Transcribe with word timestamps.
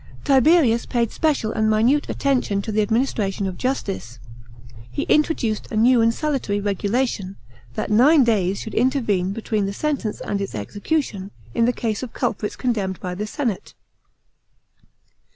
§8. 0.21 0.25
Tiberius 0.25 0.87
paid 0.87 1.11
special 1.11 1.51
and 1.51 1.69
minute 1.69 2.09
attention 2.09 2.59
to 2.63 2.71
the 2.71 2.83
adminis 2.83 3.13
tration 3.13 3.47
of 3.47 3.55
justice. 3.55 4.17
He 4.89 5.03
introduced 5.03 5.71
a 5.71 5.77
new 5.77 6.01
and 6.01 6.11
salutary 6.11 6.59
regulation, 6.59 7.35
that 7.75 7.91
nine 7.91 8.23
days 8.23 8.59
should 8.61 8.73
intervene 8.73 9.31
between 9.31 9.67
the 9.67 9.73
sentence 9.73 10.19
and 10.19 10.41
its 10.41 10.55
execution, 10.55 11.29
in 11.53 11.65
the 11.65 11.71
case 11.71 12.01
of 12.01 12.13
culprits 12.13 12.55
condemned 12.55 12.99
by 12.99 13.13
the 13.13 13.27
senate. 13.27 13.75